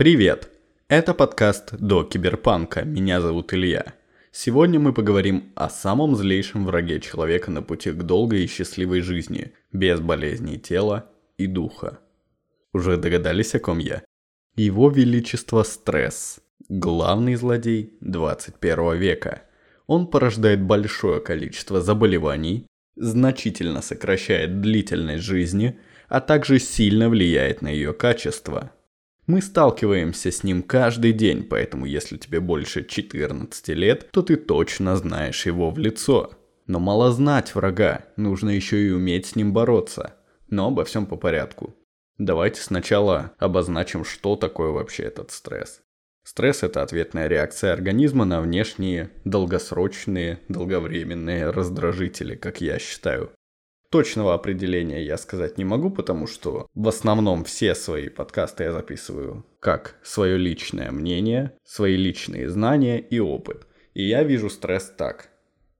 Привет! 0.00 0.48
Это 0.88 1.12
подкаст 1.12 1.74
«До 1.78 2.04
киберпанка». 2.04 2.86
Меня 2.86 3.20
зовут 3.20 3.52
Илья. 3.52 3.92
Сегодня 4.32 4.80
мы 4.80 4.94
поговорим 4.94 5.52
о 5.56 5.68
самом 5.68 6.16
злейшем 6.16 6.64
враге 6.64 7.00
человека 7.00 7.50
на 7.50 7.60
пути 7.60 7.90
к 7.90 8.02
долгой 8.02 8.44
и 8.44 8.46
счастливой 8.46 9.02
жизни, 9.02 9.52
без 9.74 10.00
болезней 10.00 10.58
тела 10.58 11.10
и 11.36 11.46
духа. 11.46 11.98
Уже 12.72 12.96
догадались, 12.96 13.54
о 13.54 13.58
ком 13.58 13.76
я? 13.76 14.02
Его 14.56 14.88
Величество 14.88 15.64
стресс. 15.64 16.40
Главный 16.70 17.34
злодей 17.34 17.92
21 18.00 18.96
века. 18.96 19.42
Он 19.86 20.06
порождает 20.06 20.62
большое 20.62 21.20
количество 21.20 21.82
заболеваний, 21.82 22.64
значительно 22.96 23.82
сокращает 23.82 24.62
длительность 24.62 25.24
жизни, 25.24 25.78
а 26.08 26.22
также 26.22 26.58
сильно 26.58 27.10
влияет 27.10 27.60
на 27.60 27.68
ее 27.68 27.92
качество– 27.92 28.72
мы 29.30 29.40
сталкиваемся 29.40 30.32
с 30.32 30.42
ним 30.42 30.62
каждый 30.64 31.12
день, 31.12 31.44
поэтому 31.44 31.86
если 31.86 32.16
тебе 32.16 32.40
больше 32.40 32.84
14 32.84 33.68
лет, 33.68 34.10
то 34.10 34.22
ты 34.22 34.34
точно 34.34 34.96
знаешь 34.96 35.46
его 35.46 35.70
в 35.70 35.78
лицо. 35.78 36.32
Но 36.66 36.80
мало 36.80 37.12
знать 37.12 37.54
врага, 37.54 38.04
нужно 38.16 38.50
еще 38.50 38.84
и 38.84 38.90
уметь 38.90 39.26
с 39.26 39.36
ним 39.36 39.52
бороться. 39.52 40.14
Но 40.48 40.66
обо 40.66 40.84
всем 40.84 41.06
по 41.06 41.16
порядку. 41.16 41.76
Давайте 42.18 42.60
сначала 42.60 43.32
обозначим, 43.38 44.04
что 44.04 44.34
такое 44.34 44.70
вообще 44.70 45.04
этот 45.04 45.30
стресс. 45.30 45.80
Стресс– 46.24 46.62
это 46.64 46.82
ответная 46.82 47.28
реакция 47.28 47.72
организма 47.72 48.24
на 48.24 48.40
внешние, 48.40 49.10
долгосрочные, 49.24 50.40
долговременные 50.48 51.50
раздражители, 51.50 52.34
как 52.34 52.60
я 52.60 52.78
считаю. 52.80 53.30
Точного 53.90 54.34
определения 54.34 55.02
я 55.04 55.18
сказать 55.18 55.58
не 55.58 55.64
могу, 55.64 55.90
потому 55.90 56.28
что 56.28 56.68
в 56.74 56.86
основном 56.86 57.42
все 57.44 57.74
свои 57.74 58.08
подкасты 58.08 58.64
я 58.64 58.72
записываю 58.72 59.44
как 59.58 59.96
свое 60.04 60.38
личное 60.38 60.92
мнение, 60.92 61.56
свои 61.64 61.96
личные 61.96 62.48
знания 62.48 63.00
и 63.00 63.18
опыт. 63.18 63.66
И 63.94 64.06
я 64.06 64.22
вижу 64.22 64.48
стресс 64.48 64.92
так. 64.96 65.30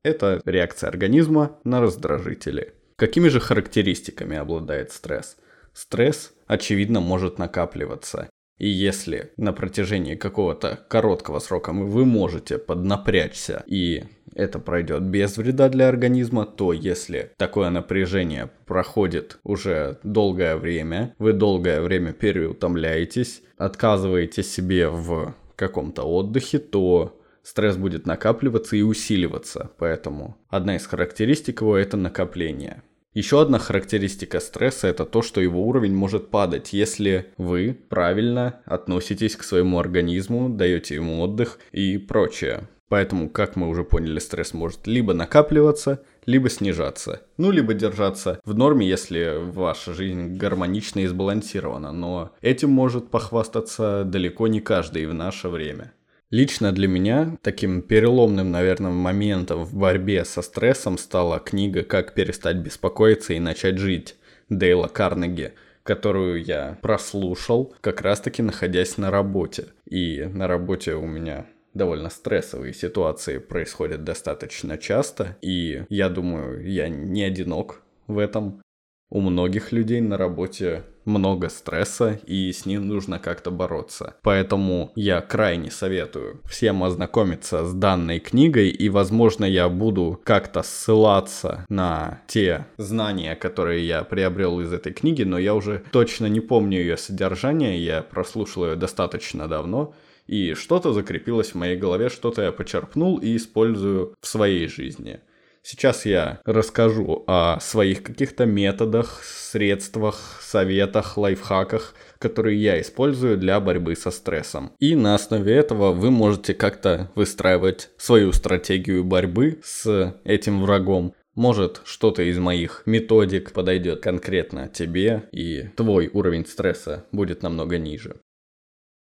Это 0.02 0.40
реакция 0.44 0.88
организма 0.88 1.60
на 1.62 1.80
раздражители. 1.80 2.74
Какими 2.96 3.28
же 3.28 3.38
характеристиками 3.38 4.36
обладает 4.36 4.90
стресс? 4.90 5.36
Стресс, 5.72 6.32
очевидно, 6.46 7.00
может 7.00 7.38
накапливаться. 7.38 8.29
И 8.60 8.68
если 8.68 9.32
на 9.38 9.54
протяжении 9.54 10.14
какого-то 10.14 10.78
короткого 10.88 11.38
срока 11.38 11.72
вы 11.72 12.04
можете 12.04 12.58
поднапрячься 12.58 13.64
и 13.66 14.04
это 14.34 14.58
пройдет 14.58 15.02
без 15.02 15.36
вреда 15.38 15.70
для 15.70 15.88
организма, 15.88 16.44
то 16.44 16.72
если 16.72 17.32
такое 17.36 17.70
напряжение 17.70 18.50
проходит 18.66 19.38
уже 19.44 19.98
долгое 20.02 20.56
время, 20.56 21.14
вы 21.18 21.32
долгое 21.32 21.80
время 21.80 22.12
переутомляетесь, 22.12 23.42
отказываете 23.56 24.42
себе 24.42 24.88
в 24.88 25.34
каком-то 25.56 26.02
отдыхе, 26.02 26.58
то 26.58 27.18
стресс 27.42 27.76
будет 27.76 28.06
накапливаться 28.06 28.76
и 28.76 28.82
усиливаться. 28.82 29.70
Поэтому 29.78 30.36
одна 30.48 30.76
из 30.76 30.86
характеристик 30.86 31.62
его 31.62 31.76
это 31.76 31.96
накопление. 31.96 32.82
Еще 33.12 33.42
одна 33.42 33.58
характеристика 33.58 34.38
стресса 34.38 34.86
это 34.86 35.04
то, 35.04 35.20
что 35.20 35.40
его 35.40 35.66
уровень 35.66 35.94
может 35.94 36.30
падать, 36.30 36.72
если 36.72 37.32
вы 37.36 37.76
правильно 37.88 38.60
относитесь 38.66 39.34
к 39.34 39.42
своему 39.42 39.80
организму, 39.80 40.48
даете 40.48 40.94
ему 40.94 41.20
отдых 41.20 41.58
и 41.72 41.98
прочее. 41.98 42.68
Поэтому, 42.88 43.28
как 43.28 43.56
мы 43.56 43.68
уже 43.68 43.82
поняли, 43.82 44.18
стресс 44.18 44.54
может 44.54 44.86
либо 44.86 45.12
накапливаться, 45.12 46.02
либо 46.26 46.50
снижаться. 46.50 47.22
Ну, 47.36 47.50
либо 47.50 47.74
держаться 47.74 48.40
в 48.44 48.54
норме, 48.54 48.88
если 48.88 49.38
ваша 49.40 49.92
жизнь 49.92 50.36
гармонична 50.36 51.00
и 51.00 51.06
сбалансирована. 51.06 51.92
Но 51.92 52.32
этим 52.40 52.70
может 52.70 53.10
похвастаться 53.10 54.04
далеко 54.04 54.48
не 54.48 54.60
каждый 54.60 55.06
в 55.06 55.14
наше 55.14 55.48
время. 55.48 55.92
Лично 56.30 56.70
для 56.70 56.86
меня 56.86 57.36
таким 57.42 57.82
переломным, 57.82 58.52
наверное, 58.52 58.92
моментом 58.92 59.64
в 59.64 59.74
борьбе 59.74 60.24
со 60.24 60.42
стрессом 60.42 60.96
стала 60.96 61.40
книга 61.40 61.82
«Как 61.82 62.14
перестать 62.14 62.58
беспокоиться 62.58 63.32
и 63.32 63.40
начать 63.40 63.78
жить» 63.78 64.14
Дейла 64.48 64.86
Карнеги, 64.86 65.54
которую 65.82 66.44
я 66.44 66.78
прослушал, 66.82 67.74
как 67.80 68.00
раз-таки 68.00 68.42
находясь 68.42 68.96
на 68.96 69.10
работе. 69.10 69.66
И 69.86 70.22
на 70.32 70.46
работе 70.46 70.94
у 70.94 71.04
меня 71.04 71.46
довольно 71.74 72.10
стрессовые 72.10 72.74
ситуации 72.74 73.38
происходят 73.38 74.04
достаточно 74.04 74.78
часто, 74.78 75.36
и 75.42 75.82
я 75.88 76.08
думаю, 76.08 76.64
я 76.64 76.88
не 76.88 77.24
одинок 77.24 77.82
в 78.06 78.18
этом. 78.18 78.62
У 79.08 79.20
многих 79.20 79.72
людей 79.72 80.00
на 80.00 80.16
работе 80.16 80.84
много 81.04 81.48
стресса, 81.48 82.20
и 82.26 82.52
с 82.52 82.66
ним 82.66 82.88
нужно 82.88 83.18
как-то 83.18 83.50
бороться. 83.50 84.14
Поэтому 84.22 84.92
я 84.94 85.20
крайне 85.20 85.70
советую 85.70 86.40
всем 86.48 86.82
ознакомиться 86.84 87.64
с 87.64 87.72
данной 87.72 88.18
книгой, 88.18 88.68
и, 88.68 88.88
возможно, 88.88 89.44
я 89.44 89.68
буду 89.68 90.20
как-то 90.24 90.62
ссылаться 90.62 91.64
на 91.68 92.22
те 92.26 92.66
знания, 92.76 93.34
которые 93.34 93.86
я 93.86 94.04
приобрел 94.04 94.60
из 94.60 94.72
этой 94.72 94.92
книги, 94.92 95.22
но 95.22 95.38
я 95.38 95.54
уже 95.54 95.82
точно 95.90 96.26
не 96.26 96.40
помню 96.40 96.78
ее 96.78 96.96
содержание, 96.96 97.82
я 97.84 98.02
прослушал 98.02 98.66
ее 98.66 98.76
достаточно 98.76 99.48
давно, 99.48 99.94
и 100.26 100.54
что-то 100.54 100.92
закрепилось 100.92 101.50
в 101.50 101.54
моей 101.56 101.76
голове, 101.76 102.08
что-то 102.08 102.42
я 102.42 102.52
почерпнул 102.52 103.18
и 103.18 103.36
использую 103.36 104.14
в 104.20 104.26
своей 104.26 104.68
жизни. 104.68 105.20
Сейчас 105.62 106.06
я 106.06 106.40
расскажу 106.44 107.24
о 107.26 107.60
своих 107.60 108.02
каких-то 108.02 108.46
методах, 108.46 109.22
средствах, 109.22 110.40
советах, 110.42 111.18
лайфхаках, 111.18 111.94
которые 112.18 112.60
я 112.60 112.80
использую 112.80 113.36
для 113.36 113.60
борьбы 113.60 113.94
со 113.94 114.10
стрессом. 114.10 114.72
И 114.78 114.96
на 114.96 115.14
основе 115.14 115.54
этого 115.54 115.92
вы 115.92 116.10
можете 116.10 116.54
как-то 116.54 117.10
выстраивать 117.14 117.90
свою 117.98 118.32
стратегию 118.32 119.04
борьбы 119.04 119.60
с 119.62 120.16
этим 120.24 120.62
врагом. 120.62 121.14
Может, 121.34 121.82
что-то 121.84 122.22
из 122.22 122.38
моих 122.38 122.82
методик 122.86 123.52
подойдет 123.52 124.00
конкретно 124.00 124.68
тебе, 124.68 125.28
и 125.30 125.68
твой 125.76 126.08
уровень 126.12 126.46
стресса 126.46 127.06
будет 127.12 127.42
намного 127.42 127.78
ниже. 127.78 128.16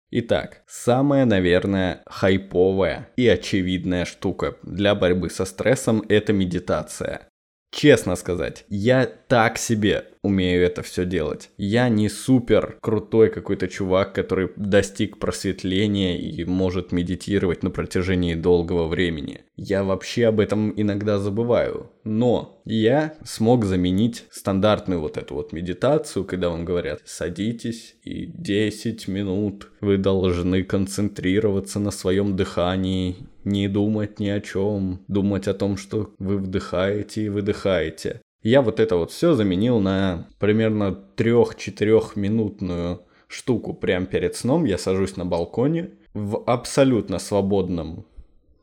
Итак, 0.09 0.63
самая, 0.67 1.25
наверное, 1.25 2.01
хайповая 2.05 3.09
и 3.17 3.27
очевидная 3.27 4.05
штука 4.05 4.55
для 4.63 4.95
борьбы 4.95 5.29
со 5.29 5.43
стрессом– 5.43 6.03
это 6.09 6.31
медитация. 6.31 7.27
Честно 7.71 8.15
сказать, 8.15 8.63
я 8.69 9.05
так 9.05 9.57
себе 9.57 10.05
умею 10.21 10.63
это 10.63 10.81
все 10.81 11.05
делать. 11.05 11.49
Я 11.57 11.89
не 11.89 12.09
супер 12.09 12.77
крутой 12.81 13.29
какой-то 13.29 13.67
чувак, 13.67 14.13
который 14.13 14.49
достиг 14.55 15.17
просветления 15.17 16.17
и 16.17 16.43
может 16.45 16.91
медитировать 16.91 17.63
на 17.63 17.69
протяжении 17.69 18.35
долгого 18.35 18.87
времени. 18.87 19.41
Я 19.55 19.83
вообще 19.83 20.27
об 20.27 20.39
этом 20.39 20.73
иногда 20.75 21.17
забываю. 21.17 21.91
Но 22.03 22.61
я 22.63 23.15
смог 23.25 23.65
заменить 23.65 24.25
стандартную 24.29 25.01
вот 25.01 25.17
эту 25.17 25.35
вот 25.35 25.51
медитацию, 25.51 26.25
когда 26.25 26.49
вам 26.49 26.63
говорят 26.63 27.01
«садитесь 27.05 27.95
и 28.03 28.25
10 28.25 29.07
минут 29.07 29.69
вы 29.81 29.97
должны 29.97 30.63
концентрироваться 30.63 31.79
на 31.79 31.91
своем 31.91 32.35
дыхании, 32.35 33.17
не 33.43 33.67
думать 33.67 34.19
ни 34.19 34.29
о 34.29 34.39
чем, 34.41 35.01
думать 35.07 35.47
о 35.47 35.53
том, 35.53 35.77
что 35.77 36.13
вы 36.19 36.37
вдыхаете 36.37 37.25
и 37.25 37.29
выдыхаете». 37.29 38.21
Я 38.41 38.61
вот 38.61 38.79
это 38.79 38.95
вот 38.95 39.11
все 39.11 39.33
заменил 39.33 39.79
на 39.79 40.27
примерно 40.39 40.97
3-4 41.15 42.11
минутную 42.15 43.01
штуку 43.27 43.73
прямо 43.73 44.05
перед 44.05 44.35
сном. 44.35 44.65
Я 44.65 44.77
сажусь 44.77 45.17
на 45.17 45.25
балконе 45.25 45.91
в 46.13 46.43
абсолютно 46.45 47.19
свободном 47.19 48.05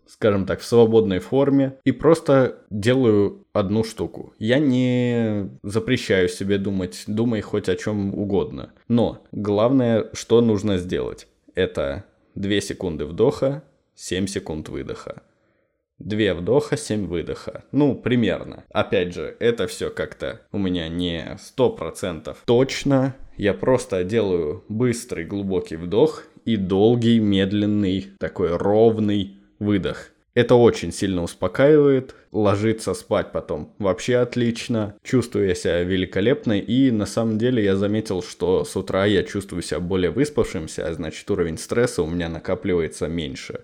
скажем 0.07 0.47
так, 0.47 0.61
в 0.61 0.65
свободной 0.65 1.19
форме 1.19 1.79
и 1.85 1.93
просто 1.93 2.59
делаю 2.71 3.47
одну 3.53 3.85
штуку. 3.85 4.33
Я 4.39 4.59
не 4.59 5.51
запрещаю 5.63 6.29
себе 6.29 6.59
думать, 6.59 7.05
думай 7.07 7.41
хоть 7.41 7.69
о 7.69 7.77
чем 7.77 8.15
угодно. 8.15 8.73
Но 8.89 9.25
главное, 9.33 10.11
что 10.13 10.41
нужно 10.41 10.79
сделать, 10.79 11.27
это 11.55 12.05
2 12.35 12.61
секунды 12.61 13.07
вдоха, 13.07 13.65
7 13.95 14.27
секунд 14.27 14.69
выдоха. 14.69 15.23
2 15.99 16.35
вдоха, 16.35 16.77
7 16.77 17.07
выдоха. 17.07 17.65
Ну, 17.73 17.95
примерно. 17.95 18.65
Опять 18.71 19.15
же, 19.15 19.37
это 19.39 19.67
все 19.67 19.91
как-то 19.91 20.41
у 20.53 20.59
меня 20.59 20.89
не 20.89 21.39
100% 21.59 22.37
точно. 22.45 23.15
Я 23.37 23.55
просто 23.55 24.05
делаю 24.05 24.65
быстрый 24.69 25.25
глубокий 25.25 25.77
вдох 25.77 26.25
и 26.45 26.57
долгий, 26.57 27.19
медленный, 27.19 28.13
такой 28.19 28.57
ровный 28.57 29.39
выдох. 29.59 30.11
Это 30.35 30.57
очень 30.57 30.93
сильно 30.93 31.23
успокаивает, 31.23 32.17
ложиться 32.33 32.93
спать 32.95 33.31
потом 33.31 33.73
вообще 33.79 34.17
отлично, 34.17 34.97
чувствую 35.05 35.47
я 35.47 35.55
себя 35.55 35.85
великолепно, 35.85 36.59
и 36.59 36.91
на 36.91 37.07
самом 37.07 37.39
деле 37.39 37.63
я 37.63 37.77
заметил, 37.77 38.21
что 38.21 38.65
с 38.65 38.75
утра 38.77 39.05
я 39.05 39.23
чувствую 39.23 39.63
себя 39.63 39.79
более 39.79 40.11
выспавшимся, 40.11 40.89
а 40.89 40.93
значит 40.93 41.31
уровень 41.31 41.57
стресса 41.57 42.03
у 42.03 42.09
меня 42.09 42.29
накапливается 42.29 43.07
меньше. 43.07 43.61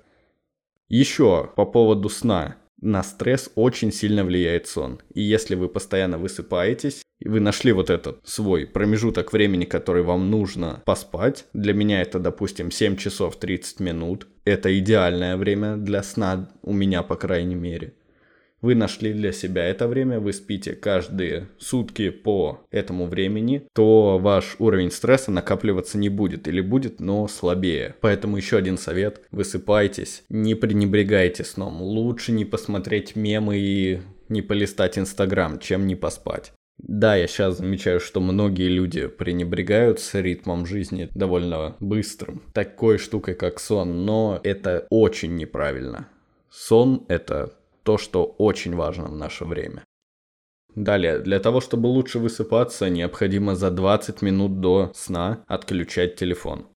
Еще 0.90 1.48
по 1.54 1.66
поводу 1.66 2.08
сна. 2.08 2.56
На 2.80 3.04
стресс 3.04 3.48
очень 3.54 3.92
сильно 3.92 4.24
влияет 4.24 4.66
сон. 4.66 5.00
И 5.14 5.22
если 5.22 5.54
вы 5.54 5.68
постоянно 5.68 6.18
высыпаетесь, 6.18 7.04
и 7.20 7.28
вы 7.28 7.38
нашли 7.38 7.70
вот 7.70 7.90
этот 7.90 8.26
свой 8.26 8.66
промежуток 8.66 9.32
времени, 9.32 9.66
который 9.66 10.02
вам 10.02 10.30
нужно 10.30 10.82
поспать, 10.84 11.44
для 11.52 11.74
меня 11.74 12.02
это, 12.02 12.18
допустим, 12.18 12.72
7 12.72 12.96
часов 12.96 13.38
30 13.38 13.78
минут, 13.78 14.26
это 14.44 14.76
идеальное 14.80 15.36
время 15.36 15.76
для 15.76 16.02
сна, 16.02 16.50
у 16.62 16.72
меня, 16.72 17.04
по 17.04 17.14
крайней 17.14 17.54
мере 17.54 17.94
вы 18.60 18.74
нашли 18.74 19.12
для 19.12 19.32
себя 19.32 19.64
это 19.64 19.88
время, 19.88 20.20
вы 20.20 20.32
спите 20.32 20.72
каждые 20.72 21.48
сутки 21.58 22.10
по 22.10 22.60
этому 22.70 23.06
времени, 23.06 23.66
то 23.74 24.18
ваш 24.18 24.56
уровень 24.58 24.90
стресса 24.90 25.30
накапливаться 25.30 25.98
не 25.98 26.08
будет 26.08 26.48
или 26.48 26.60
будет, 26.60 27.00
но 27.00 27.26
слабее. 27.28 27.94
Поэтому 28.00 28.36
еще 28.36 28.56
один 28.56 28.78
совет, 28.78 29.22
высыпайтесь, 29.30 30.24
не 30.28 30.54
пренебрегайте 30.54 31.44
сном, 31.44 31.80
лучше 31.82 32.32
не 32.32 32.44
посмотреть 32.44 33.16
мемы 33.16 33.58
и 33.58 34.00
не 34.28 34.42
полистать 34.42 34.98
Инстаграм, 34.98 35.58
чем 35.58 35.86
не 35.86 35.96
поспать. 35.96 36.52
Да, 36.78 37.14
я 37.14 37.26
сейчас 37.26 37.58
замечаю, 37.58 38.00
что 38.00 38.20
многие 38.20 38.68
люди 38.68 39.06
пренебрегают 39.06 40.00
с 40.00 40.14
ритмом 40.14 40.64
жизни 40.64 41.08
довольно 41.14 41.76
быстрым, 41.80 42.42
такой 42.54 42.96
штукой, 42.96 43.34
как 43.34 43.60
сон, 43.60 44.06
но 44.06 44.40
это 44.42 44.86
очень 44.88 45.36
неправильно. 45.36 46.08
Сон— 46.48 47.04
это 47.08 47.52
то, 47.82 47.98
что 47.98 48.24
очень 48.24 48.74
важно 48.74 49.08
в 49.08 49.16
наше 49.16 49.44
время. 49.44 49.84
Далее, 50.74 51.18
для 51.18 51.40
того, 51.40 51.60
чтобы 51.60 51.88
лучше 51.88 52.18
высыпаться, 52.18 52.88
необходимо 52.88 53.56
за 53.56 53.70
20 53.70 54.22
минут 54.22 54.60
до 54.60 54.92
сна 54.94 55.44
отключать 55.48 56.16
телефон. 56.16 56.66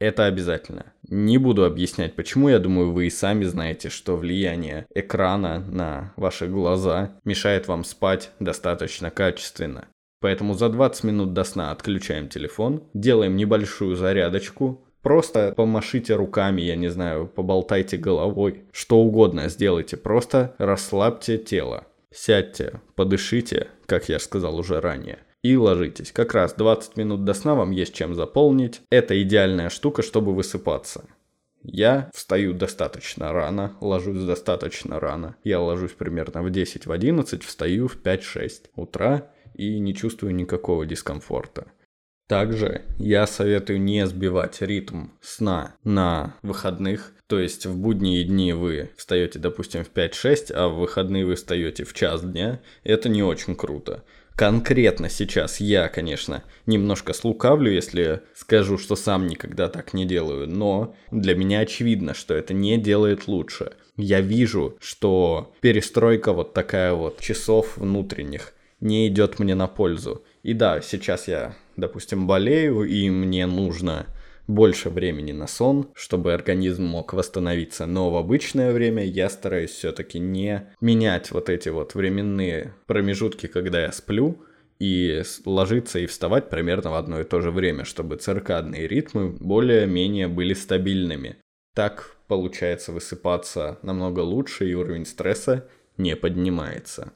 Это 0.00 0.26
обязательно. 0.26 0.92
Не 1.08 1.38
буду 1.38 1.64
объяснять 1.64 2.14
почему, 2.14 2.48
я 2.48 2.60
думаю, 2.60 2.92
вы 2.92 3.08
и 3.08 3.10
сами 3.10 3.44
знаете, 3.44 3.88
что 3.88 4.16
влияние 4.16 4.86
экрана 4.94 5.58
на 5.58 6.12
ваши 6.16 6.46
глаза 6.46 7.18
мешает 7.24 7.66
вам 7.66 7.84
спать 7.84 8.30
достаточно 8.38 9.10
качественно. 9.10 9.88
Поэтому 10.20 10.54
за 10.54 10.68
20 10.68 11.04
минут 11.04 11.32
до 11.32 11.44
сна 11.44 11.72
отключаем 11.72 12.28
телефон, 12.28 12.84
делаем 12.94 13.36
небольшую 13.36 13.96
зарядочку, 13.96 14.84
Просто 15.02 15.52
помашите 15.56 16.14
руками, 16.14 16.62
я 16.62 16.76
не 16.76 16.88
знаю, 16.88 17.26
поболтайте 17.26 17.96
головой, 17.96 18.64
что 18.72 18.98
угодно 18.98 19.48
сделайте, 19.48 19.96
просто 19.96 20.54
расслабьте 20.58 21.38
тело. 21.38 21.86
Сядьте, 22.10 22.80
подышите, 22.94 23.68
как 23.86 24.08
я 24.08 24.18
сказал 24.18 24.58
уже 24.58 24.80
ранее, 24.80 25.18
и 25.42 25.56
ложитесь. 25.56 26.10
Как 26.10 26.34
раз 26.34 26.54
20 26.54 26.96
минут 26.96 27.24
до 27.24 27.34
сна 27.34 27.54
вам 27.54 27.70
есть 27.70 27.94
чем 27.94 28.14
заполнить. 28.14 28.80
Это 28.90 29.20
идеальная 29.22 29.68
штука, 29.68 30.02
чтобы 30.02 30.34
высыпаться. 30.34 31.04
Я 31.62 32.10
встаю 32.14 32.54
достаточно 32.54 33.32
рано, 33.32 33.76
ложусь 33.80 34.22
достаточно 34.22 34.98
рано. 35.00 35.36
Я 35.44 35.60
ложусь 35.60 35.92
примерно 35.92 36.42
в 36.42 36.50
10, 36.50 36.86
в 36.86 36.92
11, 36.92 37.42
встаю 37.42 37.88
в 37.88 38.00
5-6 38.00 38.70
утра 38.74 39.30
и 39.54 39.78
не 39.78 39.94
чувствую 39.94 40.34
никакого 40.34 40.86
дискомфорта. 40.86 41.66
Также 42.28 42.82
я 42.98 43.26
советую 43.26 43.80
не 43.80 44.06
сбивать 44.06 44.60
ритм 44.60 45.08
сна 45.22 45.74
на 45.82 46.36
выходных. 46.42 47.14
То 47.26 47.38
есть 47.38 47.64
в 47.64 47.76
будние 47.76 48.22
дни 48.24 48.52
вы 48.52 48.90
встаете, 48.96 49.38
допустим, 49.38 49.82
в 49.82 49.90
5-6, 49.90 50.52
а 50.52 50.68
в 50.68 50.76
выходные 50.76 51.24
вы 51.24 51.36
встаете 51.36 51.84
в 51.84 51.94
час 51.94 52.22
дня. 52.22 52.60
Это 52.84 53.08
не 53.08 53.22
очень 53.22 53.56
круто. 53.56 54.04
Конкретно 54.36 55.08
сейчас 55.08 55.58
я, 55.58 55.88
конечно, 55.88 56.44
немножко 56.66 57.14
слукавлю, 57.14 57.72
если 57.72 58.20
скажу, 58.34 58.76
что 58.76 58.94
сам 58.94 59.26
никогда 59.26 59.68
так 59.68 59.94
не 59.94 60.04
делаю, 60.04 60.46
но 60.46 60.94
для 61.10 61.34
меня 61.34 61.60
очевидно, 61.60 62.14
что 62.14 62.34
это 62.34 62.52
не 62.52 62.76
делает 62.76 63.26
лучше. 63.26 63.72
Я 63.96 64.20
вижу, 64.20 64.76
что 64.80 65.54
перестройка 65.60 66.32
вот 66.32 66.52
такая 66.52 66.92
вот 66.92 67.18
часов 67.20 67.78
внутренних 67.78 68.52
не 68.80 69.08
идет 69.08 69.38
мне 69.38 69.54
на 69.54 69.66
пользу. 69.66 70.22
И 70.42 70.52
да, 70.52 70.82
сейчас 70.82 71.26
я 71.26 71.56
допустим, 71.78 72.26
болею, 72.26 72.82
и 72.82 73.08
мне 73.08 73.46
нужно 73.46 74.06
больше 74.46 74.90
времени 74.90 75.32
на 75.32 75.46
сон, 75.46 75.88
чтобы 75.94 76.34
организм 76.34 76.84
мог 76.84 77.12
восстановиться. 77.12 77.86
Но 77.86 78.10
в 78.10 78.16
обычное 78.16 78.72
время 78.72 79.04
я 79.04 79.30
стараюсь 79.30 79.70
все-таки 79.70 80.18
не 80.18 80.68
менять 80.80 81.30
вот 81.30 81.48
эти 81.48 81.68
вот 81.68 81.94
временные 81.94 82.74
промежутки, 82.86 83.46
когда 83.46 83.82
я 83.82 83.92
сплю, 83.92 84.42
и 84.78 85.22
ложиться 85.44 85.98
и 85.98 86.06
вставать 86.06 86.50
примерно 86.50 86.90
в 86.90 86.94
одно 86.94 87.20
и 87.20 87.24
то 87.24 87.40
же 87.40 87.50
время, 87.50 87.84
чтобы 87.84 88.16
циркадные 88.16 88.86
ритмы 88.86 89.30
более-менее 89.30 90.28
были 90.28 90.54
стабильными. 90.54 91.36
Так 91.74 92.16
получается 92.28 92.92
высыпаться 92.92 93.78
намного 93.82 94.20
лучше 94.20 94.70
и 94.70 94.74
уровень 94.74 95.04
стресса 95.04 95.68
не 95.96 96.14
поднимается. 96.14 97.12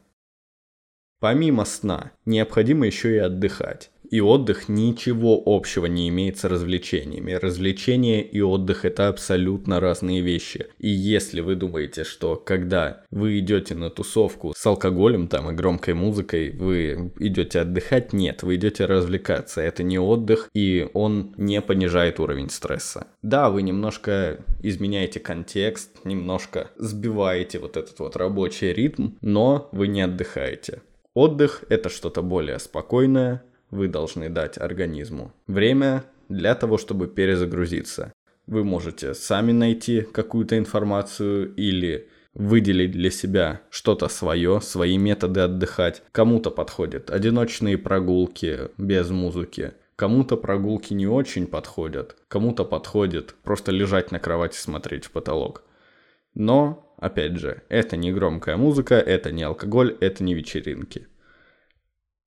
Помимо 1.21 1.65
сна, 1.65 2.11
необходимо 2.25 2.85
еще 2.85 3.15
и 3.15 3.19
отдыхать 3.19 3.93
и 4.13 4.21
отдых 4.21 4.69
ничего 4.69 5.43
общего 5.45 5.87
не 5.87 6.11
имеет 6.11 6.39
с 6.39 6.45
развлечениями. 6.45 7.33
Развлечения 7.33 8.23
и 8.23 8.43
отдых 8.43 8.85
это 8.85 9.09
абсолютно 9.09 9.81
разные 9.81 10.21
вещи. 10.21 10.67
И 10.79 10.91
если 10.91 11.41
вы 11.41 11.55
думаете, 11.55 12.05
что 12.05 12.37
когда 12.37 13.05
вы 13.11 13.39
идете 13.39 13.75
на 13.75 13.89
тусовку 13.89 14.53
с 14.55 14.67
алкоголем 14.67 15.29
там 15.29 15.51
и 15.51 15.55
громкой 15.55 15.95
музыкой, 15.95 16.51
вы 16.51 17.11
идете 17.21 17.61
отдыхать, 17.61 18.13
нет, 18.13 18.43
вы 18.43 18.57
идете 18.57 18.85
развлекаться. 18.85 19.63
Это 19.63 19.83
не 19.83 19.99
отдых, 19.99 20.51
и 20.53 20.91
он 20.93 21.35
не 21.39 21.63
понижает 21.63 22.21
уровень 22.21 22.51
стресса. 22.51 23.07
Да, 23.23 23.49
вы 23.49 23.63
немножко 23.63 24.45
изменяете 24.63 25.21
контекст, 25.21 26.05
немножко 26.05 26.71
сбиваете 26.77 27.59
вот 27.61 27.79
этот 27.79 27.99
вот 27.99 28.17
рабочий 28.17 28.75
ритм, 28.75 29.13
но 29.23 29.71
вы 29.73 29.89
не 29.89 30.03
отдыхаете. 30.03 30.83
Отдых– 31.15 31.65
это 31.71 31.89
что-то 31.89 32.21
более 32.21 32.59
спокойное, 32.59 33.43
вы 33.73 33.89
должны 33.89 34.29
дать 34.29 34.59
организму 34.59 35.33
время 35.49 36.05
для 36.29 36.55
того, 36.55 36.79
чтобы 36.79 37.09
перезагрузиться. 37.09 38.13
Вы 38.47 38.63
можете 38.63 39.15
сами 39.15 39.51
найти 39.51 40.03
какую-то 40.03 40.57
информацию 40.59 41.53
или 41.57 42.09
выделить 42.35 42.93
для 42.93 43.11
себя 43.11 43.61
что-то 43.71 44.09
свое, 44.09 44.61
свои 44.61 44.99
методы 44.99 45.41
отдыхать. 45.41 46.03
Кому-то 46.13 46.51
подходят 46.51 47.11
одиночные 47.11 47.79
прогулки 47.79 48.71
без 48.79 49.11
музыки, 49.11 49.73
кому-то 49.97 50.37
прогулки 50.37 50.93
не 50.95 51.07
очень 51.07 51.47
подходят, 51.47 52.17
кому-то 52.29 52.65
подходит 52.65 53.35
просто 53.43 53.73
лежать 53.73 54.13
на 54.13 54.19
кровати 54.19 54.57
смотреть 54.57 55.07
в 55.07 55.11
потолок. 55.11 55.65
Но, 56.35 56.95
опять 56.99 57.37
же, 57.37 57.63
это 57.69 57.97
не 57.97 58.13
громкая 58.13 58.57
музыка, 58.57 58.95
это 58.95 59.31
не 59.31 59.43
алкоголь, 59.43 59.97
это 60.01 60.25
не 60.25 60.35
вечеринки. 60.35 61.09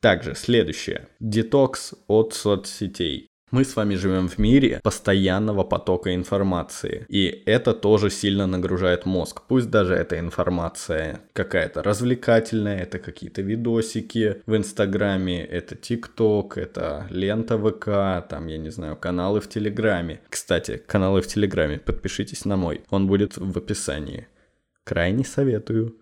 Также 0.05 0.35
следующее. 0.35 1.07
Детокс 1.19 1.95
от 2.05 2.35
соцсетей. 2.35 3.27
Мы 3.49 3.65
с 3.65 3.75
вами 3.75 3.95
живем 3.95 4.27
в 4.27 4.37
мире 4.37 4.79
постоянного 4.83 5.63
потока 5.63 6.13
информации, 6.13 7.07
и 7.09 7.41
это 7.47 7.73
тоже 7.73 8.11
сильно 8.11 8.45
нагружает 8.45 9.07
мозг. 9.07 9.41
Пусть 9.47 9.71
даже 9.71 9.95
эта 9.95 10.19
информация 10.19 11.21
какая-то 11.33 11.81
развлекательная, 11.81 12.83
это 12.83 12.99
какие-то 12.99 13.41
видосики 13.41 14.43
в 14.45 14.55
Инстаграме, 14.55 15.43
это 15.43 15.75
ТикТок, 15.75 16.59
это 16.59 17.07
лента 17.09 17.57
ВК, 17.57 18.29
там, 18.29 18.45
я 18.45 18.59
не 18.59 18.69
знаю, 18.69 18.95
каналы 18.97 19.41
в 19.41 19.49
Телеграме. 19.49 20.21
Кстати, 20.29 20.83
каналы 20.85 21.23
в 21.23 21.27
Телеграме, 21.27 21.79
подпишитесь 21.79 22.45
на 22.45 22.57
мой, 22.57 22.83
он 22.91 23.07
будет 23.07 23.37
в 23.37 23.57
описании. 23.57 24.27
Крайне 24.83 25.25
советую. 25.25 25.99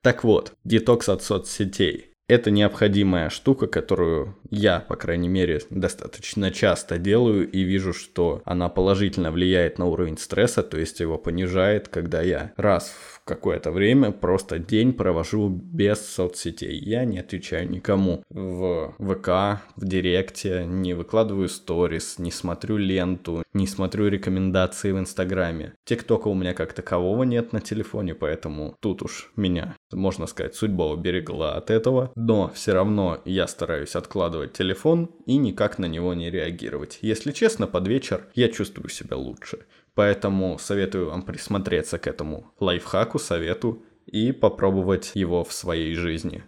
Так 0.00 0.22
вот, 0.22 0.52
детокс 0.62 1.08
от 1.08 1.24
соцсетей– 1.24 2.06
это 2.32 2.50
необходимая 2.50 3.28
штука, 3.28 3.66
которую 3.66 4.36
я, 4.50 4.80
по 4.80 4.96
крайней 4.96 5.28
мере, 5.28 5.60
достаточно 5.70 6.50
часто 6.50 6.98
делаю 6.98 7.48
и 7.50 7.62
вижу, 7.62 7.92
что 7.92 8.42
она 8.44 8.68
положительно 8.68 9.30
влияет 9.30 9.78
на 9.78 9.86
уровень 9.86 10.18
стресса, 10.18 10.62
то 10.62 10.78
есть 10.78 11.00
его 11.00 11.18
понижает, 11.18 11.88
когда 11.88 12.22
я 12.22 12.52
раз 12.56 12.88
в 12.88 13.22
какое-то 13.24 13.70
время 13.70 14.10
просто 14.10 14.58
день 14.58 14.92
провожу 14.92 15.48
без 15.48 16.06
соцсетей. 16.06 16.78
Я 16.78 17.04
не 17.04 17.18
отвечаю 17.18 17.70
никому 17.70 18.24
в 18.30 18.94
ВК, 18.98 19.62
в 19.76 19.86
Директе, 19.86 20.64
не 20.66 20.94
выкладываю 20.94 21.48
сторис, 21.48 22.18
не 22.18 22.30
смотрю 22.30 22.78
ленту, 22.78 23.44
не 23.52 23.66
смотрю 23.66 24.08
рекомендации 24.08 24.92
в 24.92 24.98
Инстаграме. 24.98 25.74
ТикТока 25.84 26.28
у 26.28 26.34
меня 26.34 26.54
как 26.54 26.72
такового 26.72 27.24
нет 27.24 27.52
на 27.52 27.60
телефоне, 27.60 28.14
поэтому 28.14 28.76
тут 28.80 29.02
уж 29.02 29.30
меня, 29.36 29.76
можно 29.92 30.26
сказать, 30.26 30.54
судьба 30.54 30.86
уберегла 30.86 31.54
от 31.54 31.70
этого. 31.70 32.10
Но 32.24 32.52
все 32.54 32.72
равно 32.72 33.20
я 33.24 33.48
стараюсь 33.48 33.96
откладывать 33.96 34.52
телефон 34.52 35.10
и 35.26 35.36
никак 35.38 35.80
на 35.80 35.86
него 35.86 36.14
не 36.14 36.30
реагировать. 36.30 37.00
Если 37.02 37.32
честно, 37.32 37.66
под 37.66 37.88
вечер 37.88 38.28
я 38.36 38.48
чувствую 38.48 38.90
себя 38.90 39.16
лучше. 39.16 39.66
Поэтому 39.94 40.56
советую 40.60 41.10
вам 41.10 41.22
присмотреться 41.22 41.98
к 41.98 42.06
этому 42.06 42.52
лайфхаку, 42.60 43.18
совету 43.18 43.82
и 44.06 44.30
попробовать 44.30 45.10
его 45.14 45.42
в 45.42 45.52
своей 45.52 45.96
жизни. 45.96 46.44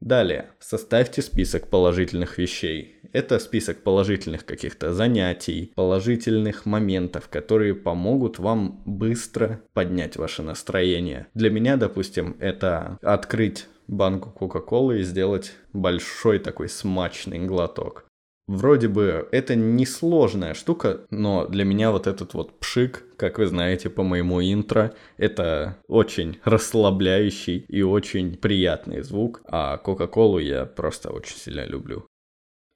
Далее, 0.00 0.50
составьте 0.58 1.22
список 1.22 1.70
положительных 1.70 2.36
вещей. 2.36 2.96
Это 3.12 3.38
список 3.38 3.84
положительных 3.84 4.44
каких-то 4.44 4.92
занятий, 4.92 5.72
положительных 5.76 6.66
моментов, 6.66 7.28
которые 7.28 7.76
помогут 7.76 8.40
вам 8.40 8.82
быстро 8.84 9.62
поднять 9.74 10.16
ваше 10.16 10.42
настроение. 10.42 11.28
Для 11.34 11.50
меня, 11.50 11.76
допустим, 11.76 12.36
это 12.40 12.98
открыть 13.00 13.68
банку 13.88 14.30
Кока-Колы 14.30 15.00
и 15.00 15.02
сделать 15.02 15.52
большой 15.72 16.38
такой 16.38 16.68
смачный 16.68 17.40
глоток. 17.40 18.06
Вроде 18.48 18.86
бы 18.86 19.28
это 19.32 19.56
несложная 19.56 20.54
штука, 20.54 21.00
но 21.10 21.48
для 21.48 21.64
меня 21.64 21.90
вот 21.90 22.06
этот 22.06 22.34
вот 22.34 22.60
пшик, 22.60 23.02
как 23.16 23.38
вы 23.38 23.46
знаете 23.48 23.90
по 23.90 24.04
моему 24.04 24.40
интро, 24.40 24.94
это 25.16 25.78
очень 25.88 26.38
расслабляющий 26.44 27.64
и 27.68 27.82
очень 27.82 28.36
приятный 28.36 29.02
звук, 29.02 29.42
а 29.46 29.78
Кока-Колу 29.78 30.38
я 30.38 30.64
просто 30.64 31.10
очень 31.10 31.36
сильно 31.36 31.66
люблю. 31.66 32.06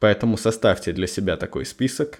Поэтому 0.01 0.37
составьте 0.37 0.93
для 0.93 1.07
себя 1.07 1.37
такой 1.37 1.65
список. 1.65 2.19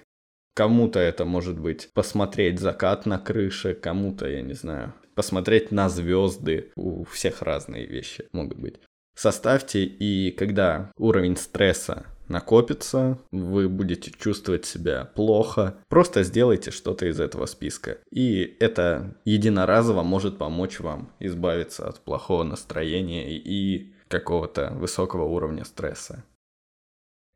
Кому-то 0.53 0.99
это 0.99 1.25
может 1.25 1.59
быть 1.59 1.89
посмотреть 1.93 2.59
закат 2.59 3.05
на 3.05 3.19
крыше, 3.19 3.73
кому-то, 3.73 4.29
я 4.29 4.41
не 4.41 4.53
знаю, 4.53 4.93
посмотреть 5.15 5.71
на 5.71 5.89
звезды. 5.89 6.71
У 6.75 7.03
всех 7.05 7.41
разные 7.41 7.85
вещи 7.85 8.25
могут 8.31 8.57
быть. 8.57 8.75
Составьте, 9.15 9.83
и 9.83 10.31
когда 10.31 10.91
уровень 10.97 11.35
стресса 11.35 12.05
накопится, 12.27 13.19
вы 13.31 13.67
будете 13.67 14.11
чувствовать 14.11 14.65
себя 14.65 15.05
плохо, 15.05 15.75
просто 15.89 16.23
сделайте 16.23 16.71
что-то 16.71 17.05
из 17.05 17.19
этого 17.19 17.45
списка. 17.45 17.97
И 18.09 18.57
это 18.59 19.15
единоразово 19.25 20.01
может 20.03 20.37
помочь 20.37 20.79
вам 20.79 21.11
избавиться 21.19 21.87
от 21.87 21.99
плохого 21.99 22.43
настроения 22.43 23.37
и 23.37 23.93
какого-то 24.07 24.71
высокого 24.75 25.23
уровня 25.23 25.65
стресса. 25.65 26.23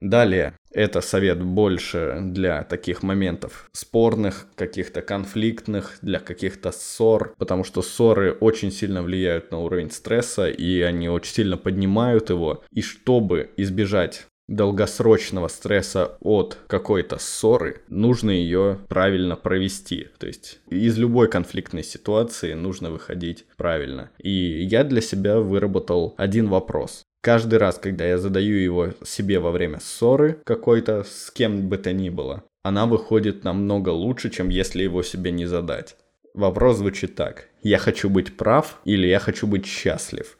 Далее, 0.01 0.57
это 0.71 1.01
совет 1.01 1.41
больше 1.41 2.19
для 2.21 2.63
таких 2.63 3.01
моментов 3.01 3.69
спорных, 3.71 4.47
каких-то 4.55 5.01
конфликтных, 5.01 5.97
для 6.01 6.19
каких-то 6.19 6.71
ссор, 6.71 7.33
потому 7.37 7.63
что 7.63 7.81
ссоры 7.81 8.33
очень 8.33 8.71
сильно 8.71 9.01
влияют 9.01 9.51
на 9.51 9.59
уровень 9.59 9.91
стресса, 9.91 10.49
и 10.49 10.81
они 10.81 11.07
очень 11.07 11.33
сильно 11.33 11.57
поднимают 11.57 12.29
его. 12.29 12.63
И 12.71 12.81
чтобы 12.81 13.51
избежать 13.57 14.27
долгосрочного 14.47 15.47
стресса 15.47 16.17
от 16.19 16.57
какой-то 16.67 17.17
ссоры, 17.17 17.81
нужно 17.87 18.31
ее 18.31 18.79
правильно 18.87 19.35
провести. 19.35 20.09
То 20.17 20.27
есть 20.27 20.59
из 20.69 20.97
любой 20.97 21.29
конфликтной 21.29 21.83
ситуации 21.83 22.53
нужно 22.53 22.91
выходить 22.91 23.45
правильно. 23.57 24.11
И 24.19 24.29
я 24.63 24.83
для 24.83 25.01
себя 25.01 25.39
выработал 25.39 26.13
один 26.17 26.47
вопрос. 26.49 27.04
Каждый 27.25 27.57
раз, 27.57 27.79
когда 27.79 28.05
я 28.05 28.19
задаю 28.19 28.55
его 28.55 28.89
себе 29.03 29.39
во 29.39 29.49
время 29.49 29.79
ссоры 29.79 30.37
какой-то 30.43 31.03
с 31.03 31.31
кем 31.31 31.69
бы 31.69 31.79
то 31.79 31.91
ни 31.91 32.11
было, 32.11 32.43
она 32.61 32.85
выходит 32.85 33.43
намного 33.43 33.89
лучше, 33.89 34.29
чем 34.29 34.49
если 34.49 34.83
его 34.83 35.01
себе 35.01 35.31
не 35.31 35.47
задать. 35.47 35.95
Вопрос 36.35 36.77
звучит 36.77 37.15
так. 37.15 37.47
Я 37.63 37.79
хочу 37.79 38.11
быть 38.11 38.37
прав 38.37 38.79
или 38.85 39.07
я 39.07 39.17
хочу 39.17 39.47
быть 39.47 39.65
счастлив? 39.65 40.37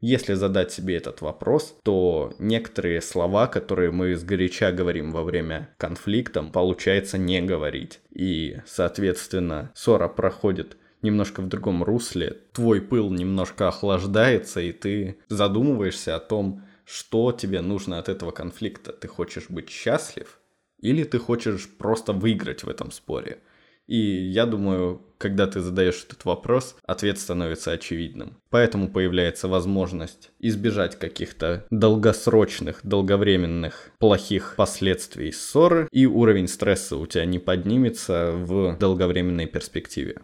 Если 0.00 0.34
задать 0.34 0.70
себе 0.70 0.96
этот 0.96 1.22
вопрос, 1.22 1.76
то 1.82 2.32
некоторые 2.38 3.00
слова, 3.00 3.48
которые 3.48 3.90
мы 3.90 4.14
сгоряча 4.14 4.70
говорим 4.70 5.10
во 5.10 5.24
время 5.24 5.70
конфликта, 5.76 6.44
получается 6.44 7.18
не 7.18 7.40
говорить. 7.40 7.98
И, 8.12 8.58
соответственно, 8.64 9.72
ссора 9.74 10.06
проходит 10.06 10.76
немножко 11.02 11.40
в 11.42 11.48
другом 11.48 11.82
русле, 11.82 12.38
твой 12.52 12.80
пыл 12.80 13.10
немножко 13.10 13.68
охлаждается, 13.68 14.60
и 14.60 14.72
ты 14.72 15.18
задумываешься 15.28 16.16
о 16.16 16.20
том, 16.20 16.62
что 16.84 17.32
тебе 17.32 17.60
нужно 17.60 17.98
от 17.98 18.08
этого 18.08 18.30
конфликта. 18.30 18.92
Ты 18.92 19.08
хочешь 19.08 19.50
быть 19.50 19.68
счастлив 19.68 20.38
или 20.80 21.04
ты 21.04 21.18
хочешь 21.18 21.68
просто 21.68 22.12
выиграть 22.12 22.62
в 22.64 22.68
этом 22.68 22.90
споре? 22.90 23.38
И 23.86 23.96
я 23.96 24.44
думаю, 24.44 25.02
когда 25.16 25.46
ты 25.46 25.60
задаешь 25.60 26.04
этот 26.06 26.26
вопрос, 26.26 26.76
ответ 26.84 27.18
становится 27.18 27.72
очевидным. 27.72 28.36
Поэтому 28.50 28.90
появляется 28.90 29.48
возможность 29.48 30.30
избежать 30.38 30.98
каких-то 30.98 31.66
долгосрочных, 31.70 32.80
долговременных 32.82 33.90
плохих 33.98 34.54
последствий 34.56 35.32
ссоры, 35.32 35.88
и 35.90 36.04
уровень 36.04 36.48
стресса 36.48 36.96
у 36.96 37.06
тебя 37.06 37.24
не 37.24 37.38
поднимется 37.38 38.32
в 38.32 38.76
долговременной 38.78 39.46
перспективе. 39.46 40.20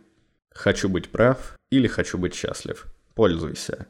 Хочу 0.55 0.89
быть 0.89 1.11
прав 1.11 1.57
или 1.71 1.89
хочу 1.89 2.17
быть 2.17 2.35
счастлив. 2.35 2.87
Пользуйся. 3.15 3.87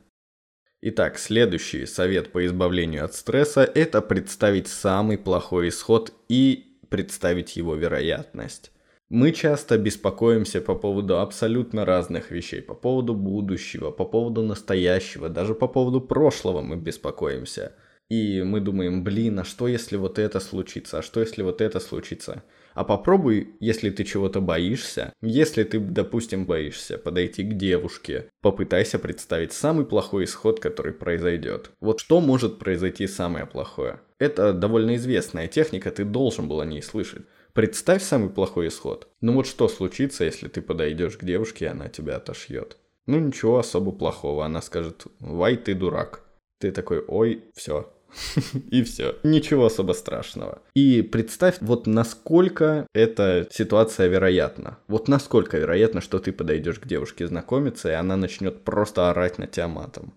Итак, 0.81 1.19
следующий 1.19 1.87
совет 1.87 2.33
по 2.33 2.45
избавлению 2.45 3.05
от 3.05 3.15
стресса– 3.15 3.63
это 3.75 4.03
представить 4.03 4.69
самый 4.69 5.17
плохой 5.17 5.69
исход 5.69 6.13
и 6.29 6.79
представить 6.91 7.57
его 7.57 7.75
вероятность. 7.75 8.71
Мы 9.11 9.33
часто 9.33 9.79
беспокоимся 9.79 10.61
по 10.61 10.75
поводу 10.75 11.21
абсолютно 11.21 11.85
разных 11.85 12.31
вещей, 12.31 12.63
по 12.63 12.75
поводу 12.75 13.15
будущего, 13.15 13.91
по 13.91 14.05
поводу 14.05 14.43
настоящего, 14.43 15.29
даже 15.29 15.55
по 15.55 15.69
поводу 15.69 16.01
прошлого 16.01 16.63
мы 16.63 16.77
беспокоимся. 16.77 17.75
И 18.09 18.43
мы 18.43 18.61
думаем, 18.61 19.05
блин, 19.05 19.39
а 19.39 19.45
что 19.45 19.69
если 19.69 19.97
вот 19.97 20.19
это 20.19 20.41
случится, 20.41 20.99
а 20.99 21.03
что 21.03 21.21
если 21.21 21.43
вот 21.43 21.61
это 21.61 21.81
случится? 21.81 22.43
А 22.75 22.83
попробуй, 22.83 23.55
если 23.61 23.91
ты 23.91 24.05
чего-то 24.05 24.41
боишься, 24.41 25.13
если 25.23 25.63
ты, 25.63 25.79
допустим, 25.79 26.45
боишься 26.45 26.99
подойти 26.99 27.45
к 27.45 27.55
девушке, 27.55 28.31
попытайся 28.43 28.99
представить 28.99 29.53
самый 29.53 29.87
плохой 29.87 30.25
исход, 30.25 30.59
который 30.59 30.93
произойдет. 30.93 31.71
Вот 31.81 32.01
что 32.01 32.21
может 32.21 32.59
произойти 32.59 33.07
самое 33.07 33.47
плохое? 33.47 34.01
Это 34.19 34.53
довольно 34.53 34.97
известная 34.97 35.47
техника, 35.47 35.91
ты 35.93 36.05
должен 36.05 36.49
был 36.49 36.61
о 36.61 36.67
ней 36.67 36.83
слышать. 36.83 37.23
Представь 37.53 38.03
самый 38.03 38.31
плохой 38.31 38.67
исход. 38.67 39.07
Ну 39.21 39.35
вот 39.35 39.47
что 39.47 39.69
случится, 39.69 40.25
если 40.25 40.49
ты 40.49 40.61
подойдешь 40.61 41.17
к 41.17 41.25
девушке, 41.25 41.67
и 41.67 41.69
она 41.69 41.89
тебя 41.89 42.17
отошьет? 42.17 42.77
Ну 43.07 43.21
ничего 43.21 43.59
особо 43.59 43.93
плохого, 43.93 44.45
она 44.45 44.61
скажет, 44.61 45.07
вай 45.21 45.57
ты 45.57 45.75
дурак. 45.75 46.25
Ты 46.59 46.73
такой, 46.73 47.05
ой, 47.07 47.45
все, 47.55 47.93
и 48.71 48.83
все. 48.83 49.17
Ничего 49.23 49.67
особо 49.67 49.93
страшного. 49.93 50.63
И 50.75 51.03
представь, 51.03 51.57
вот 51.61 51.87
насколько 51.87 52.87
эта 52.93 53.47
ситуация 53.51 54.09
вероятна. 54.09 54.79
Вот 54.89 55.09
насколько 55.09 55.59
вероятно, 55.59 56.01
что 56.01 56.19
ты 56.19 56.33
подойдешь 56.33 56.79
к 56.79 56.87
девушке 56.87 57.27
знакомиться, 57.27 57.91
и 57.91 57.95
она 57.95 58.17
начнет 58.17 58.63
просто 58.65 59.11
орать 59.11 59.39
на 59.39 59.47
тебя 59.47 59.69
матом. 59.69 60.15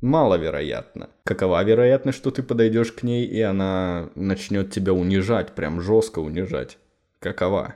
Маловероятно. 0.00 1.10
Какова 1.24 1.62
вероятность, 1.64 2.18
что 2.18 2.30
ты 2.30 2.42
подойдешь 2.42 2.92
к 2.92 3.02
ней, 3.02 3.26
и 3.26 3.40
она 3.40 4.10
начнет 4.14 4.70
тебя 4.70 4.92
унижать, 4.92 5.52
прям 5.52 5.80
жестко 5.80 6.20
унижать? 6.20 6.78
Какова? 7.18 7.74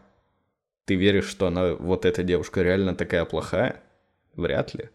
Ты 0.85 0.95
веришь, 0.95 1.27
что 1.27 1.49
она, 1.49 1.75
вот 1.75 2.05
эта 2.05 2.23
девушка 2.23 2.63
реально 2.63 2.95
такая 2.95 3.25
плохая? 3.25 3.83
Вряд 4.35 4.75
ли. 4.75 4.91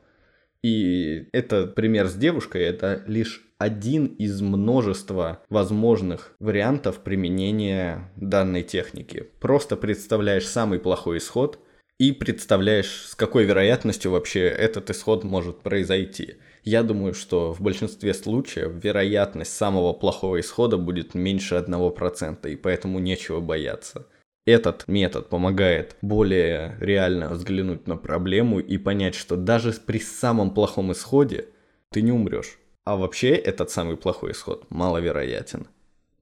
И 0.68 1.30
это 1.32 1.66
пример 1.66 2.10
с 2.10 2.16
девушкой, 2.16 2.64
это 2.64 3.02
лишь 3.08 3.48
один 3.58 4.06
из 4.06 4.42
множества 4.42 5.42
возможных 5.50 6.36
вариантов 6.40 7.00
применения 7.00 8.12
данной 8.18 8.64
техники. 8.64 9.30
Просто 9.40 9.78
представляешь 9.78 10.46
самый 10.46 10.80
плохой 10.80 11.20
исход 11.20 11.58
и 12.00 12.12
представляешь, 12.12 13.06
с 13.08 13.16
какой 13.16 13.46
вероятностью 13.46 14.12
вообще 14.12 14.42
этот 14.42 14.90
исход 14.90 15.24
может 15.24 15.62
произойти. 15.62 16.36
Я 16.64 16.84
думаю, 16.84 17.14
что 17.14 17.54
в 17.54 17.62
большинстве 17.62 18.14
случаев 18.14 18.84
вероятность 18.84 19.56
самого 19.56 19.94
плохого 19.94 20.38
исхода 20.42 20.78
будет 20.78 21.16
меньше 21.16 21.56
1%, 21.56 22.52
и 22.52 22.56
поэтому 22.58 23.00
нечего 23.00 23.40
бояться. 23.40 24.06
Этот 24.48 24.88
метод 24.88 25.28
помогает 25.28 25.98
более 26.02 26.78
реально 26.80 27.28
взглянуть 27.32 27.86
на 27.86 27.98
проблему 27.98 28.62
и 28.62 28.78
понять, 28.78 29.14
что 29.14 29.36
даже 29.36 29.74
при 29.74 30.00
самом 30.00 30.54
плохом 30.54 30.94
исходе 30.94 31.50
ты 31.90 32.02
не 32.02 32.14
умрешь. 32.14 32.58
А 32.86 32.96
вообще 32.96 33.32
этот 33.32 33.72
самый 33.72 33.98
плохой 33.98 34.32
исход 34.32 34.66
маловероятен. 34.70 35.68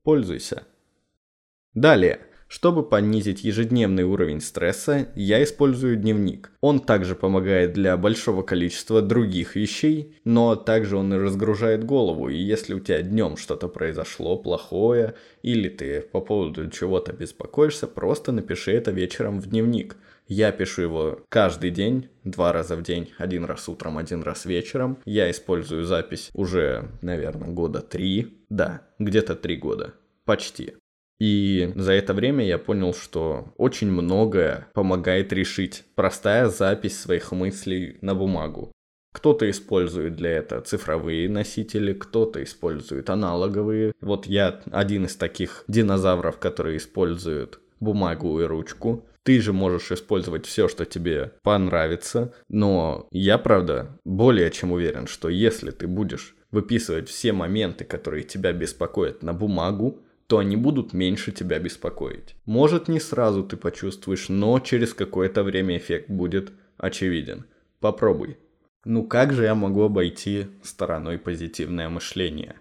Пользуйся. 0.01 0.63
Далее. 1.75 2.19
Чтобы 2.47 2.83
понизить 2.83 3.43
ежедневный 3.43 4.03
уровень 4.03 4.39
стресса, 4.39 5.07
я 5.15 5.43
использую 5.43 5.97
дневник. 5.97 6.51
Он 6.61 6.79
также 6.79 7.15
помогает 7.15 7.73
для 7.73 7.97
большого 7.97 8.43
количества 8.43 9.01
других 9.01 9.55
вещей, 9.55 10.15
но 10.23 10.55
также 10.55 10.95
он 10.95 11.13
и 11.13 11.17
разгружает 11.17 11.83
голову, 11.83 12.29
и 12.29 12.37
если 12.37 12.73
у 12.73 12.79
тебя 12.79 13.01
днем 13.01 13.37
что-то 13.37 13.67
произошло 13.67 14.37
плохое, 14.37 15.15
или 15.41 15.69
ты 15.69 16.01
по 16.01 16.21
поводу 16.21 16.69
чего-то 16.69 17.13
беспокоишься, 17.13 17.87
просто 17.87 18.31
напиши 18.31 18.71
это 18.71 18.91
вечером 18.91 19.39
в 19.39 19.47
дневник. 19.47 19.97
Я 20.27 20.51
пишу 20.51 20.81
его 20.81 21.19
каждый 21.29 21.69
день, 21.69 22.09
два 22.23 22.51
раза 22.51 22.75
в 22.75 22.83
день, 22.83 23.11
один 23.17 23.45
раз 23.45 23.69
утром, 23.69 23.97
один 23.97 24.23
раз 24.23 24.45
вечером. 24.45 24.97
Я 25.05 25.29
использую 25.29 25.85
запись 25.85 26.31
уже, 26.33 26.89
наверное, 27.01 27.49
года 27.49 27.81
три, 27.81 28.39
да, 28.49 28.81
где-то 28.97 29.35
три 29.35 29.55
года, 29.55 29.93
почти. 30.25 30.73
И 31.19 31.71
за 31.75 31.93
это 31.93 32.13
время 32.13 32.45
я 32.45 32.57
понял, 32.57 32.93
что 32.93 33.53
очень 33.57 33.91
многое 33.91 34.67
помогает 34.73 35.31
решить. 35.31 35.83
Простая 35.95 36.49
запись 36.49 36.99
своих 36.99 37.31
мыслей 37.31 37.97
на 38.01 38.15
бумагу. 38.15 38.71
Кто-то 39.13 39.49
использует 39.49 40.17
для 40.17 40.31
этого 40.31 40.61
цифровые 40.61 41.29
носители, 41.29 41.93
кто-то 41.93 42.43
использует 42.43 43.09
аналоговые. 43.09 43.93
Вот 44.01 44.25
я 44.25 44.61
один 44.71 45.05
из 45.05 45.15
таких 45.15 45.63
динозавров, 45.69 46.37
которые 46.37 46.77
используют 46.77 47.61
бумагу 47.79 48.41
и 48.41 48.43
ручку. 48.43 49.05
Ты 49.23 49.39
же 49.39 49.53
можешь 49.53 49.91
использовать 49.91 50.45
все, 50.45 50.67
что 50.67 50.85
тебе 50.85 51.31
понравится. 51.43 52.33
Но 52.49 53.07
я, 53.09 53.37
правда, 53.37 53.97
более 54.03 54.51
чем 54.51 54.73
уверен, 54.73 55.07
что 55.07 55.29
если 55.29 55.71
ты 55.71 55.87
будешь 55.87 56.35
выписывать 56.51 57.09
все 57.09 57.31
моменты, 57.31 57.85
которые 57.85 58.23
тебя 58.23 58.51
беспокоят 58.51 59.23
на 59.23 59.33
бумагу, 59.33 60.04
то 60.27 60.39
они 60.39 60.55
будут 60.55 60.93
меньше 60.93 61.31
тебя 61.31 61.59
беспокоить. 61.59 62.35
Может, 62.45 62.87
не 62.87 62.99
сразу 62.99 63.43
ты 63.43 63.57
почувствуешь, 63.57 64.29
но 64.29 64.59
через 64.59 64.93
какое-то 64.93 65.43
время 65.43 65.77
эффект 65.77 66.09
будет 66.09 66.51
очевиден. 66.77 67.45
Попробуй. 67.79 68.37
Ну 68.85 69.03
как 69.03 69.33
же 69.33 69.43
я 69.43 69.55
могу 69.55 69.81
обойти 69.83 70.47
стороной 70.63 71.17
позитивное 71.17 71.89
мышление? 71.89 72.55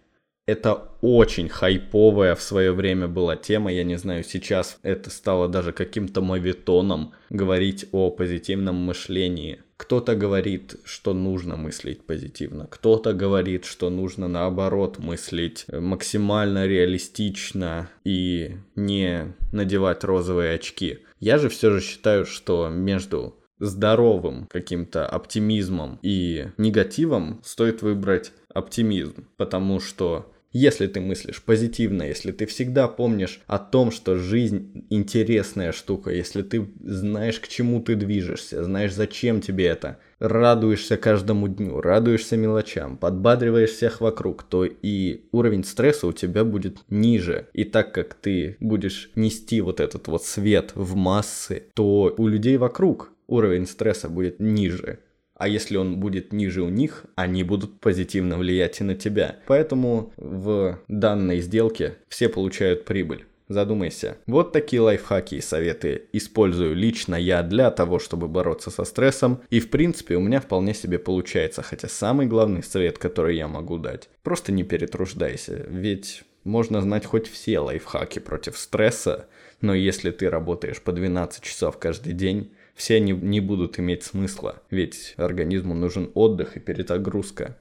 Это 0.46 0.90
очень 1.00 1.48
хайповая 1.48 2.34
в 2.34 2.42
свое 2.42 2.72
время 2.72 3.08
была 3.08 3.34
тема. 3.34 3.72
Я 3.72 3.82
не 3.82 3.96
знаю, 3.96 4.24
сейчас 4.24 4.78
это 4.82 5.08
стало 5.08 5.48
даже 5.48 5.72
каким-то 5.72 6.20
мавитоном 6.20 7.14
говорить 7.30 7.86
о 7.92 8.10
позитивном 8.10 8.76
мышлении. 8.76 9.62
Кто-то 9.78 10.14
говорит, 10.14 10.76
что 10.84 11.14
нужно 11.14 11.56
мыслить 11.56 12.06
позитивно, 12.06 12.66
кто-то 12.66 13.12
говорит, 13.12 13.64
что 13.64 13.90
нужно 13.90 14.28
наоборот 14.28 14.98
мыслить 14.98 15.64
максимально 15.68 16.66
реалистично 16.66 17.88
и 18.04 18.56
не 18.76 19.34
надевать 19.50 20.04
розовые 20.04 20.54
очки. 20.54 20.98
Я 21.20 21.38
же 21.38 21.48
все 21.48 21.70
же 21.70 21.80
считаю, 21.80 22.24
что 22.24 22.68
между 22.68 23.34
здоровым 23.58 24.46
каким-то 24.46 25.06
оптимизмом 25.06 25.98
и 26.02 26.48
негативом 26.58 27.40
стоит 27.44 27.82
выбрать 27.82 28.32
оптимизм, 28.52 29.28
потому 29.36 29.80
что 29.80 30.33
если 30.54 30.86
ты 30.86 31.00
мыслишь 31.00 31.42
позитивно, 31.42 32.04
если 32.04 32.30
ты 32.30 32.46
всегда 32.46 32.86
помнишь 32.86 33.40
о 33.46 33.58
том, 33.58 33.90
что 33.90 34.16
жизнь 34.16 34.86
интересная 34.88 35.72
штука, 35.72 36.10
если 36.10 36.42
ты 36.42 36.70
знаешь, 36.80 37.40
к 37.40 37.48
чему 37.48 37.82
ты 37.82 37.96
движешься, 37.96 38.62
знаешь, 38.62 38.94
зачем 38.94 39.40
тебе 39.40 39.66
это, 39.66 39.98
радуешься 40.20 40.96
каждому 40.96 41.48
дню, 41.48 41.80
радуешься 41.80 42.36
мелочам, 42.36 42.96
подбадриваешь 42.96 43.70
всех 43.70 44.00
вокруг, 44.00 44.44
то 44.44 44.64
и 44.64 45.24
уровень 45.32 45.64
стресса 45.64 46.06
у 46.06 46.12
тебя 46.12 46.44
будет 46.44 46.78
ниже. 46.88 47.48
И 47.52 47.64
так 47.64 47.92
как 47.92 48.14
ты 48.14 48.56
будешь 48.60 49.10
нести 49.16 49.60
вот 49.60 49.80
этот 49.80 50.06
вот 50.06 50.24
свет 50.24 50.70
в 50.76 50.94
массы, 50.94 51.64
то 51.74 52.14
у 52.16 52.28
людей 52.28 52.58
вокруг 52.58 53.10
уровень 53.26 53.66
стресса 53.66 54.08
будет 54.08 54.38
ниже. 54.38 55.00
А 55.36 55.48
если 55.48 55.76
он 55.76 55.96
будет 55.96 56.32
ниже 56.32 56.62
у 56.62 56.68
них, 56.68 57.04
они 57.16 57.42
будут 57.42 57.80
позитивно 57.80 58.38
влиять 58.38 58.80
и 58.80 58.84
на 58.84 58.94
тебя. 58.94 59.36
Поэтому 59.46 60.12
в 60.16 60.78
данной 60.88 61.40
сделке 61.40 61.96
все 62.08 62.28
получают 62.28 62.84
прибыль. 62.84 63.26
Задумайся. 63.48 64.16
Вот 64.26 64.52
такие 64.52 64.80
лайфхаки 64.80 65.34
и 65.34 65.40
советы 65.40 66.04
использую 66.12 66.74
лично 66.74 67.14
я 67.14 67.42
для 67.42 67.70
того, 67.70 67.98
чтобы 67.98 68.26
бороться 68.26 68.70
со 68.70 68.84
стрессом. 68.84 69.42
И 69.50 69.60
в 69.60 69.68
принципе 69.68 70.16
у 70.16 70.20
меня 70.20 70.40
вполне 70.40 70.72
себе 70.72 70.98
получается. 70.98 71.62
Хотя 71.62 71.88
самый 71.88 72.26
главный 72.26 72.62
совет, 72.62 72.96
который 72.96 73.36
я 73.36 73.46
могу 73.46 73.76
дать, 73.76 74.08
просто 74.22 74.50
не 74.50 74.62
перетруждайся. 74.62 75.66
Ведь 75.68 76.22
можно 76.44 76.80
знать 76.80 77.04
хоть 77.04 77.28
все 77.28 77.58
лайфхаки 77.58 78.18
против 78.18 78.56
стресса, 78.56 79.28
но 79.60 79.74
если 79.74 80.10
ты 80.10 80.28
работаешь 80.28 80.80
по 80.80 80.92
12 80.92 81.42
часов 81.42 81.78
каждый 81.78 82.12
день, 82.12 82.50
все 82.74 82.96
они 82.96 83.12
не 83.12 83.40
будут 83.40 83.78
иметь 83.78 84.02
смысла, 84.02 84.62
ведь 84.70 85.14
организму 85.16 85.74
нужен 85.74 86.10
отдых 86.14 86.56
и 86.56 86.60
перезагрузка. 86.60 87.56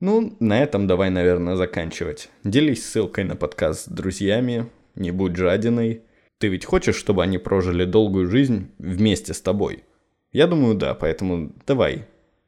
Ну, 0.00 0.36
на 0.40 0.62
этом 0.62 0.86
давай, 0.86 1.10
наверное, 1.10 1.56
заканчивать. 1.56 2.28
Делись 2.44 2.84
ссылкой 2.84 3.24
на 3.24 3.34
подкаст 3.34 3.86
с 3.86 3.88
друзьями, 3.88 4.70
не 4.94 5.10
будь 5.10 5.36
жадиной. 5.36 6.02
Ты 6.38 6.48
ведь 6.48 6.66
хочешь, 6.66 6.96
чтобы 6.96 7.22
они 7.22 7.38
прожили 7.38 7.84
долгую 7.84 8.30
жизнь 8.30 8.70
вместе 8.78 9.32
с 9.32 9.40
тобой? 9.40 9.84
Я 10.32 10.46
думаю, 10.46 10.74
да, 10.74 10.94
поэтому 10.94 11.52
давай, 11.66 12.04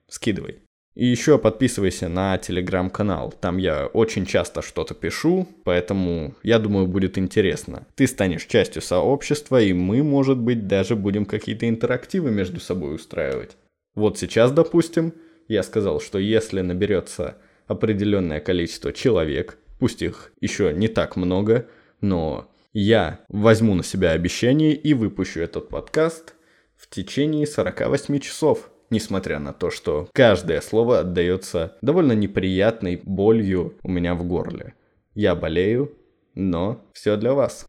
скидывай. 0.09 0.59
И 0.99 1.07
еще 1.07 1.39
подписывайся 1.39 2.09
на 2.09 2.37
телеграм-канал. 2.39 3.33
Там 3.41 3.59
я 3.59 3.87
очень 3.87 4.27
часто 4.27 4.63
что-то 4.63 4.95
пишу, 4.95 5.47
поэтому 5.63 6.35
я 6.43 6.59
думаю 6.59 6.89
будет 6.89 7.19
интересно. 7.19 7.87
Ты 7.95 8.09
станешь 8.09 8.47
частью 8.47 8.83
сообщества, 8.83 9.63
и 9.63 9.73
мы, 9.73 10.03
может 10.03 10.39
быть, 10.39 10.67
даже 10.67 10.97
будем 10.97 11.25
какие-то 11.25 11.69
интерактивы 11.69 12.33
между 12.33 12.59
собой 12.59 12.97
устраивать. 12.97 13.57
Вот 13.95 14.19
сейчас, 14.19 14.51
допустим, 14.51 15.15
я 15.47 15.63
сказал, 15.63 16.01
что 16.01 16.19
если 16.19 16.63
наберется 16.63 17.37
определенное 17.69 18.41
количество 18.41 18.93
человек, 18.93 19.57
пусть 19.79 20.03
их 20.03 20.33
еще 20.41 20.75
не 20.75 20.89
так 20.89 21.15
много, 21.15 21.69
но 22.01 22.51
я 22.73 23.21
возьму 23.29 23.77
на 23.77 23.85
себя 23.85 24.11
обещание 24.11 24.75
и 24.75 24.95
выпущу 24.95 25.39
этот 25.39 25.69
подкаст 25.69 26.35
в 26.77 26.91
течение 26.91 27.47
48 27.47 28.19
часов 28.19 28.73
несмотря 28.91 29.39
на 29.39 29.53
то, 29.53 29.71
что 29.71 30.09
каждое 30.13 30.61
слово 30.61 31.01
отдается 31.01 31.77
довольно 31.83 32.13
неприятной 32.13 33.01
болью 33.03 33.79
у 33.83 33.91
меня 33.91 34.15
в 34.15 34.25
горле. 34.25 34.75
Я 35.15 35.35
болею, 35.35 35.97
но 36.35 36.85
все 36.93 37.17
для 37.17 37.35
вас. 37.35 37.67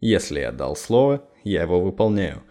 Если 0.00 0.40
я 0.40 0.52
дал 0.52 0.76
слово, 0.76 1.28
я 1.44 1.62
его 1.62 1.80
выполняю. 1.80 2.42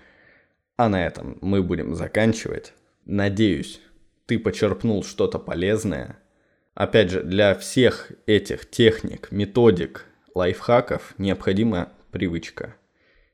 А 0.77 0.89
на 0.89 1.05
этом 1.05 1.37
мы 1.41 1.61
будем 1.61 1.95
заканчивать. 1.95 2.73
Надеюсь, 3.05 3.81
ты 4.25 4.39
почерпнул 4.39 5.03
что-то 5.03 5.37
полезное. 5.37 6.17
Опять 6.73 7.11
же, 7.11 7.23
для 7.23 7.53
всех 7.55 8.11
этих 8.25 8.69
техник, 8.69 9.31
методик, 9.31 10.05
лайфхаков 10.33 11.13
необходима 11.17 11.91
привычка. 12.11 12.75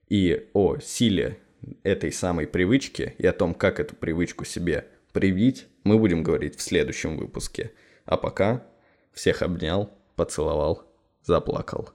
И 0.10 0.50
о 0.54 0.78
силе 0.80 1.38
этой 1.84 2.12
самой 2.12 2.48
привычки 2.48 3.16
и 3.18 3.26
о 3.26 3.34
том, 3.34 3.54
как 3.54 3.80
эту 3.80 3.96
привычку 3.96 4.46
себе 4.46 4.88
привить, 5.12 5.68
мы 5.84 5.98
будем 5.98 6.24
говорить 6.24 6.58
в 6.58 6.62
следующем 6.62 7.18
выпуске. 7.18 7.72
А 8.06 8.18
пока 8.18 8.64
всех 9.14 9.42
обнял, 9.42 9.92
поцеловал, 10.16 10.84
заплакал. 11.24 11.90